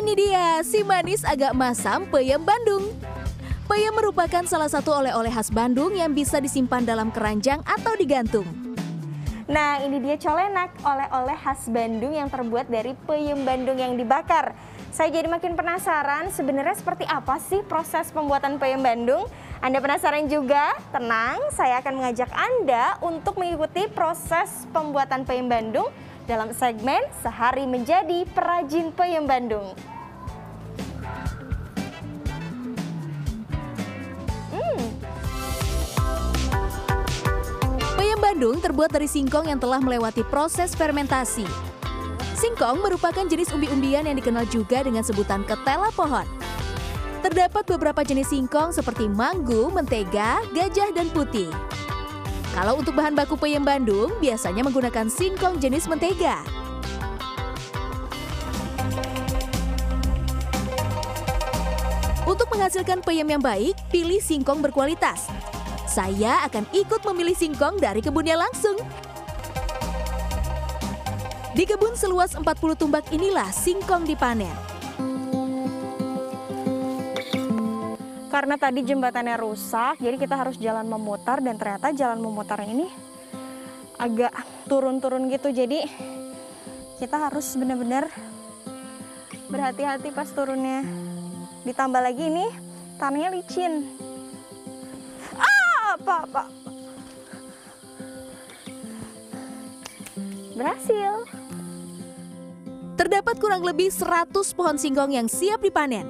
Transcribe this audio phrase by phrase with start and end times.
[0.00, 2.90] Ini dia si manis agak masam peyem Bandung.
[3.70, 8.42] Peyem merupakan salah satu oleh-oleh khas Bandung yang bisa disimpan dalam keranjang atau digantung.
[9.46, 14.54] Nah, ini dia colenak, oleh-oleh khas Bandung yang terbuat dari peyem Bandung yang dibakar.
[14.90, 19.22] Saya jadi makin penasaran sebenarnya seperti apa sih proses pembuatan peyem Bandung?
[19.62, 20.74] Anda penasaran juga?
[20.90, 25.86] Tenang, saya akan mengajak Anda untuk mengikuti proses pembuatan peyem Bandung
[26.26, 29.78] dalam segmen Sehari Menjadi Perajin Peyem Bandung.
[37.94, 41.69] Peyem Bandung terbuat dari singkong yang telah melewati proses fermentasi.
[42.40, 46.24] Singkong merupakan jenis umbi-umbian yang dikenal juga dengan sebutan ketela pohon.
[47.20, 51.52] Terdapat beberapa jenis singkong seperti manggu, mentega, gajah, dan putih.
[52.56, 56.40] Kalau untuk bahan baku peyem Bandung, biasanya menggunakan singkong jenis mentega.
[62.24, 65.28] Untuk menghasilkan peyem yang baik, pilih singkong berkualitas.
[65.84, 68.80] Saya akan ikut memilih singkong dari kebunnya langsung.
[71.50, 72.46] Di kebun seluas 40
[72.78, 74.54] tumbak inilah singkong dipanen.
[78.30, 82.88] Karena tadi jembatannya rusak, jadi kita harus jalan memutar dan ternyata jalan memutarnya ini
[83.98, 84.30] agak
[84.70, 85.50] turun-turun gitu.
[85.50, 85.82] Jadi
[87.02, 88.06] kita harus benar-benar
[89.50, 90.86] berhati-hati pas turunnya.
[91.66, 92.46] Ditambah lagi ini
[93.02, 93.90] tanahnya licin.
[95.34, 96.42] Ah, apa apa.
[100.54, 101.39] Berhasil.
[103.00, 106.04] Terdapat kurang lebih 100 pohon singkong yang siap dipanen.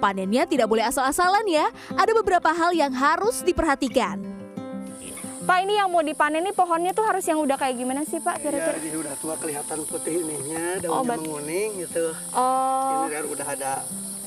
[0.00, 4.24] Panennya tidak boleh asal-asalan ya, ada beberapa hal yang harus diperhatikan.
[5.44, 8.40] Pak ini yang mau dipanen nih pohonnya tuh harus yang udah kayak gimana sih Pak
[8.40, 8.80] Ya, kira-kira?
[8.80, 12.16] ini udah tua kelihatan putih ininya, Oh, daunnya bat- menguning gitu.
[12.32, 13.72] Oh, Ini kan udah ada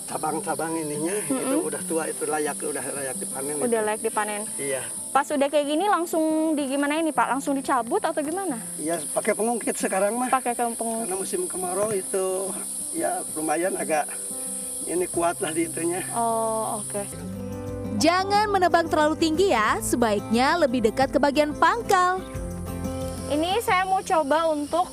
[0.08, 3.56] cabang-cabang ininya, itu udah tua, itu layak, udah layak dipanen.
[3.60, 3.88] udah itu.
[3.92, 4.42] layak dipanen.
[4.56, 4.82] Iya,
[5.12, 7.28] Pas udah kayak gini langsung di gimana ini Pak?
[7.38, 8.62] Langsung dicabut atau gimana?
[8.78, 10.30] iya pakai pengungkit sekarang mah.
[10.30, 11.04] Pakai kempeng.
[11.04, 12.54] Karena musim kemarau itu
[12.94, 14.06] ya lumayan agak
[14.88, 16.06] ini kuat lah di itunya.
[16.16, 17.04] Oh, oke.
[17.98, 22.22] Jangan menebang terlalu tinggi ya, sebaiknya lebih dekat ke bagian pangkal.
[23.28, 24.86] Ini saya mau coba untuk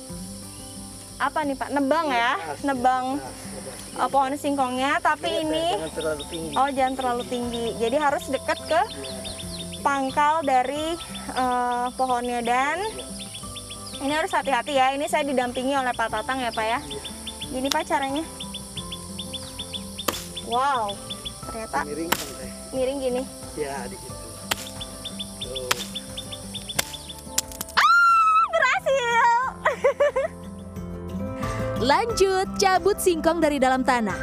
[1.15, 1.69] apa nih Pak?
[1.71, 2.33] Nebang ya,
[2.63, 3.05] nebang
[3.95, 4.99] uh, pohon singkongnya.
[4.99, 5.65] Tapi ini
[5.95, 6.53] terlalu tinggi.
[6.55, 7.65] oh jangan terlalu tinggi.
[7.79, 8.81] Jadi harus dekat ke
[9.79, 10.97] pangkal dari
[11.37, 12.81] uh, pohonnya dan
[14.03, 14.91] ini harus hati-hati ya.
[14.91, 16.79] Ini saya didampingi oleh Pak Tatang ya Pak ya.
[17.47, 18.25] Gini Pak caranya.
[20.45, 20.93] Wow,
[21.49, 22.49] ternyata Miring sampai.
[22.69, 23.21] miring gini.
[23.57, 24.13] Ya, di situ.
[25.41, 25.69] Tuh.
[28.53, 29.33] Berhasil.
[31.85, 34.17] Lanjut, cabut singkong dari dalam tanah.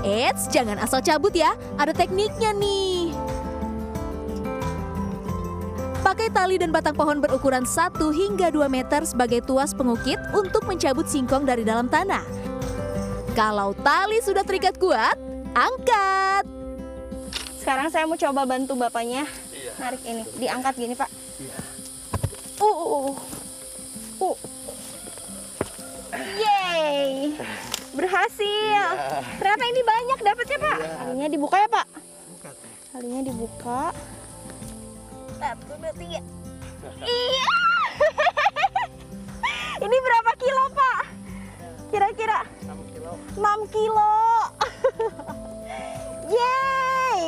[0.00, 3.12] Eits, jangan asal cabut ya, ada tekniknya nih.
[6.00, 11.04] Pakai tali dan batang pohon berukuran 1 hingga 2 meter sebagai tuas pengukit untuk mencabut
[11.04, 12.24] singkong dari dalam tanah.
[13.36, 15.20] Kalau tali sudah terikat kuat,
[15.52, 16.48] angkat.
[17.60, 19.28] Sekarang saya mau coba bantu bapaknya
[19.76, 21.12] narik ini, diangkat gini pak.
[22.56, 23.33] Uh, uh, uh, uh.
[28.04, 28.86] Berhasil.
[29.40, 30.78] Ternyata ini banyak dapatnya pak.
[30.84, 31.86] Talinya dibuka ya pak.
[32.36, 32.50] Buka.
[32.92, 33.82] Talinya dibuka.
[35.40, 36.20] Satu, dua, tiga.
[37.00, 37.52] Iya.
[39.88, 41.02] ini berapa kilo pak?
[41.88, 42.44] Kira-kira?
[42.68, 43.12] 6 kilo.
[43.40, 44.16] 6 kilo.
[46.36, 47.20] Yeay.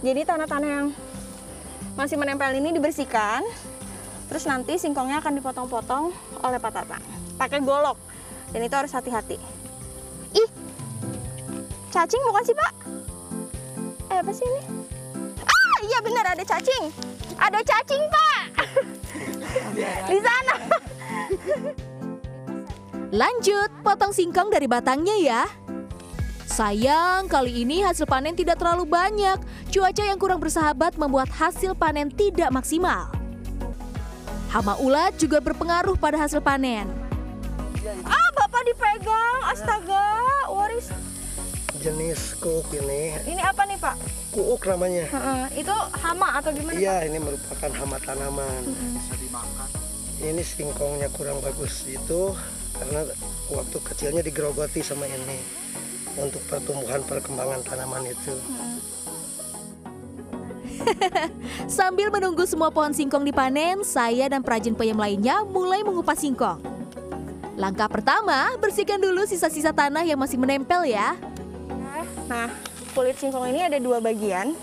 [0.00, 0.86] Jadi tanah-tanah yang
[1.98, 3.42] masih menempel ini dibersihkan.
[4.30, 6.14] Terus nanti singkongnya akan dipotong-potong
[6.46, 7.19] oleh Pak Tatang.
[7.40, 7.96] Pakai golok.
[8.52, 9.40] Dan itu harus hati-hati.
[10.36, 10.50] Ih.
[11.88, 12.72] Cacing bukan sih, Pak?
[14.12, 14.62] Eh, apa sih ini?
[15.40, 16.92] Ah, iya benar ada cacing.
[17.40, 18.42] Ada cacing, Pak.
[20.12, 20.54] Di sana.
[23.24, 25.42] Lanjut, potong singkong dari batangnya ya.
[26.44, 29.40] Sayang, kali ini hasil panen tidak terlalu banyak.
[29.72, 33.08] Cuaca yang kurang bersahabat membuat hasil panen tidak maksimal.
[34.52, 36.99] Hama ulat juga berpengaruh pada hasil panen.
[38.04, 39.38] Ah, Bapak dipegang.
[39.48, 40.04] Astaga,
[40.52, 40.92] waris.
[41.80, 43.96] Jenis kuuk ini, Ini apa nih, Pak?
[44.30, 45.08] kuuk namanya.
[45.08, 46.76] Heeh, itu hama atau gimana?
[46.76, 46.82] Pak?
[46.84, 48.62] Iya, ini merupakan hama tanaman.
[50.20, 52.36] Ini singkongnya kurang bagus itu
[52.76, 53.00] karena
[53.48, 55.40] waktu kecilnya digerogoti sama ini.
[56.10, 58.34] untuk pertumbuhan perkembangan tanaman itu.
[61.70, 66.58] Sambil menunggu semua pohon singkong dipanen, saya dan perajin peyem lainnya mulai mengupas singkong.
[67.54, 71.18] Langkah pertama, bersihkan dulu sisa-sisa tanah yang masih menempel ya.
[72.26, 72.46] Nah,
[72.92, 74.54] kulit singkong ini ada dua bagian.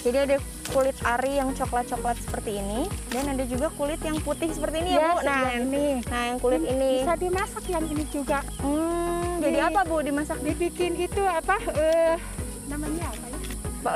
[0.00, 0.36] Jadi ada
[0.68, 4.98] kulit ari yang coklat-coklat seperti ini dan ada juga kulit yang putih seperti ini ya,
[4.98, 5.18] Ya, Bu.
[5.22, 5.86] Nah, yang ini.
[6.02, 6.90] nah yang kulit ini.
[7.00, 8.40] Bisa dimasak yang ini juga.
[8.58, 10.38] Hmm, jadi Di- apa Bu dimasak?
[10.40, 11.56] Dibikin itu apa?
[11.72, 12.16] Eh,
[12.66, 13.23] namanya apa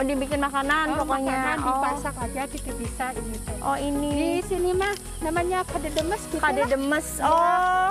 [0.04, 1.32] dibikin makanan Oh, pokoknya.
[1.32, 1.66] makanan oh.
[1.72, 3.36] dipasak aja kita bisa ini.
[3.40, 3.56] tuh.
[3.64, 4.08] oh, ini.
[4.12, 4.92] Di sini mah
[5.24, 6.38] namanya kade demes gitu.
[6.38, 6.68] Kade lah.
[6.68, 7.06] demes.
[7.24, 7.88] Oh.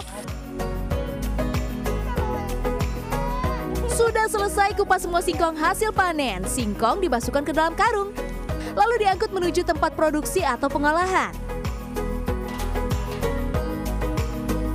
[3.90, 6.46] Sudah selesai kupas semua singkong hasil panen.
[6.46, 8.14] Singkong dimasukkan ke dalam karung.
[8.78, 11.34] Lalu diangkut menuju tempat produksi atau pengolahan.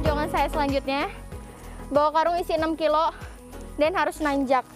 [0.02, 1.06] Jangan saya selanjutnya.
[1.86, 3.14] Bawa karung isi 6 kilo
[3.78, 4.66] dan harus nanjak.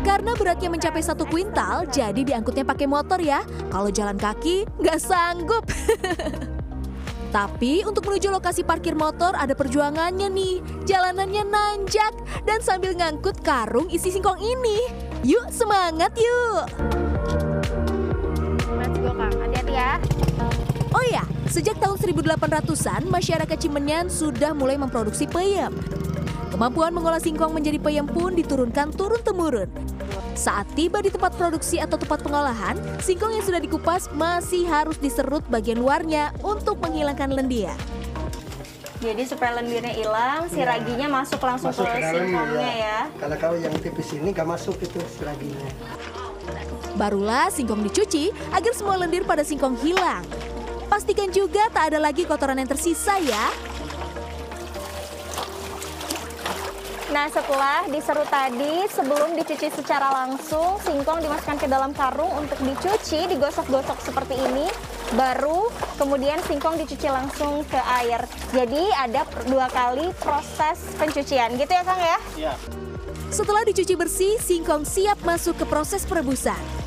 [0.00, 3.40] Karena beratnya mencapai satu kuintal, jadi diangkutnya pakai motor ya.
[3.72, 5.64] Kalau jalan kaki, nggak sanggup.
[7.30, 10.56] Tapi untuk menuju lokasi parkir motor ada perjuangannya nih.
[10.82, 12.10] Jalanannya nanjak
[12.42, 14.90] dan sambil ngangkut karung isi singkong ini.
[15.22, 16.66] Yuk semangat yuk!
[18.74, 19.94] Let's go Kang, hati-hati ya.
[20.90, 25.74] Oh ya, sejak tahun 1800-an, masyarakat Cimenyan sudah mulai memproduksi peyem.
[26.54, 29.66] Kemampuan mengolah singkong menjadi peyem pun diturunkan turun-temurun.
[30.38, 35.42] Saat tiba di tempat produksi atau tempat pengolahan, singkong yang sudah dikupas masih harus diserut
[35.50, 37.74] bagian luarnya untuk menghilangkan lendir.
[39.00, 42.98] Jadi supaya lendirnya hilang, si raginya masuk langsung Masuk ke singkongnya ya.
[43.16, 45.70] Kalau kalau yang tipis ini nggak masuk itu seraginya.
[47.00, 50.20] Barulah singkong dicuci agar semua lendir pada singkong hilang.
[50.90, 53.46] Pastikan juga tak ada lagi kotoran yang tersisa ya.
[57.14, 63.30] Nah setelah diserut tadi, sebelum dicuci secara langsung, singkong dimasukkan ke dalam karung untuk dicuci,
[63.30, 64.66] digosok-gosok seperti ini.
[65.18, 68.22] Baru kemudian singkong dicuci langsung ke air.
[68.54, 72.18] Jadi ada dua kali proses pencucian, gitu ya Kang ya?
[73.30, 76.79] Setelah dicuci bersih, singkong siap masuk ke proses perebusan.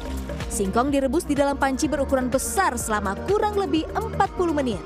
[0.53, 4.77] Singkong direbus di dalam panci berukuran besar selama kurang lebih 40 menit.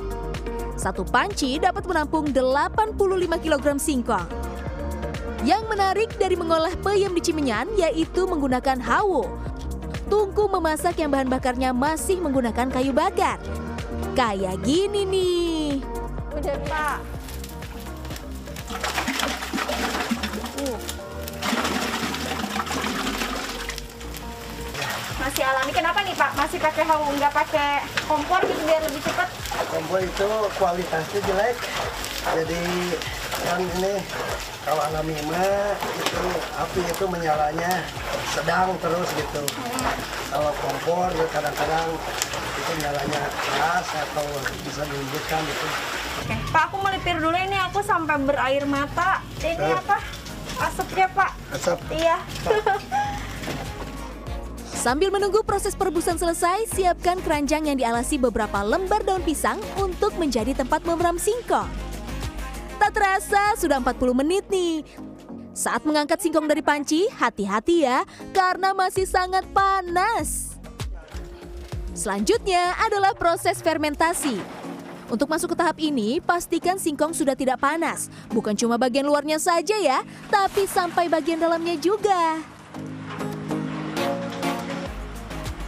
[0.79, 2.95] Satu panci dapat menampung 85
[3.43, 4.31] kg singkong.
[5.43, 9.27] Yang menarik dari mengolah peyem di Cimenyan yaitu menggunakan hawo.
[10.07, 13.35] Tungku memasak yang bahan bakarnya masih menggunakan kayu bakar.
[14.15, 15.83] Kayak gini nih.
[16.31, 17.16] Udah Pak.
[25.77, 26.31] Kenapa nih Pak?
[26.33, 29.29] Masih pakai hawu, nggak pakai kompor gitu biar lebih cepat?
[29.69, 31.53] Kompor itu kualitasnya jelek.
[32.33, 32.61] Jadi
[33.45, 33.93] yang ini
[34.65, 36.25] kalau alami mah itu
[36.57, 37.85] api itu menyalanya
[38.33, 39.43] sedang terus gitu.
[40.27, 41.87] Kalau kompor ya kadang-kadang
[42.57, 44.25] itu nyalanya keras atau
[44.65, 45.67] bisa dilembutkan gitu.
[46.25, 49.21] Oke, Pak aku melipir dulu ini aku sampai berair mata.
[49.37, 49.77] Ini Eh.
[49.77, 50.01] apa?
[50.57, 51.31] Asapnya Pak.
[51.53, 52.17] Asap Iya.
[54.87, 60.55] Sambil menunggu proses perebusan selesai, siapkan keranjang yang dialasi beberapa lembar daun pisang untuk menjadi
[60.55, 61.67] tempat memeram singkong.
[62.79, 64.87] Tak terasa sudah 40 menit nih.
[65.51, 70.55] Saat mengangkat singkong dari panci, hati-hati ya karena masih sangat panas.
[71.91, 74.39] Selanjutnya adalah proses fermentasi.
[75.11, 78.07] Untuk masuk ke tahap ini, pastikan singkong sudah tidak panas.
[78.31, 82.55] Bukan cuma bagian luarnya saja ya, tapi sampai bagian dalamnya juga.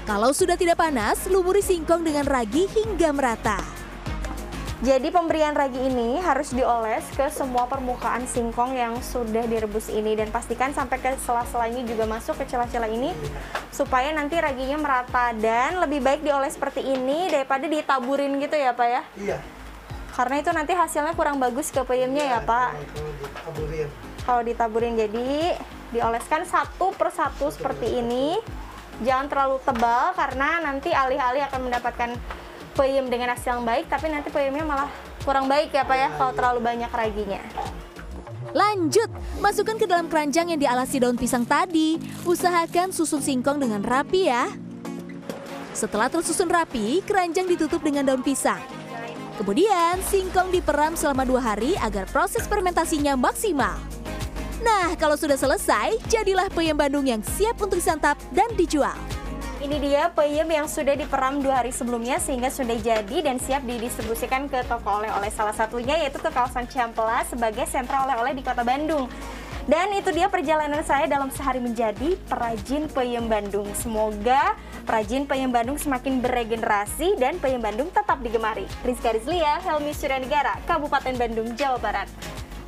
[0.09, 3.61] Kalau sudah tidak panas, lumuri singkong dengan ragi hingga merata.
[4.81, 10.33] Jadi pemberian ragi ini harus dioles ke semua permukaan singkong yang sudah direbus ini dan
[10.33, 13.13] pastikan sampai ke sela-selanya juga masuk ke celah-celah ini
[13.69, 18.87] supaya nanti raginya merata dan lebih baik dioles seperti ini daripada ditaburin gitu ya Pak
[18.89, 19.01] ya.
[19.13, 19.37] iya.
[20.17, 22.81] Karena itu nanti hasilnya kurang bagus ke peyemnya ya Pak.
[22.81, 23.87] Itu ditaburin.
[24.25, 25.53] Kalau ditaburin jadi
[25.93, 28.41] dioleskan satu persatu seperti ini.
[28.99, 32.09] Jangan terlalu tebal karena nanti alih-alih akan mendapatkan
[32.75, 34.89] peyem dengan hasil yang baik, tapi nanti peyemnya malah
[35.23, 37.41] kurang baik ya Pak ya kalau terlalu banyak raginya.
[38.49, 42.01] Lanjut, masukkan ke dalam keranjang yang dialasi daun pisang tadi.
[42.25, 44.49] Usahakan susun singkong dengan rapi ya.
[45.71, 48.59] Setelah tersusun rapi, keranjang ditutup dengan daun pisang.
[49.37, 53.77] Kemudian, singkong diperam selama dua hari agar proses fermentasinya maksimal.
[54.59, 58.95] Nah, kalau sudah selesai, jadilah peyem Bandung yang siap untuk disantap dan dijual.
[59.59, 64.47] Ini dia peyem yang sudah diperam dua hari sebelumnya sehingga sudah jadi dan siap didistribusikan
[64.47, 69.11] ke toko oleh-oleh salah satunya yaitu ke kawasan Ciamplas sebagai sentra oleh-oleh di kota Bandung.
[69.67, 73.67] Dan itu dia perjalanan saya dalam sehari menjadi perajin peyem Bandung.
[73.75, 74.55] Semoga
[74.87, 78.63] perajin peyem Bandung semakin beregenerasi dan peyem Bandung tetap digemari.
[78.83, 82.07] Rizka Rizlia, Helmi Suryanegara, Kabupaten Bandung, Jawa Barat.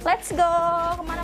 [0.04, 0.52] Let's go!
[1.00, 1.24] Ke mana